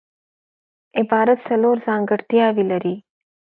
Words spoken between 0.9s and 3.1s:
عبارت څلور ځانګړتیاوي لري.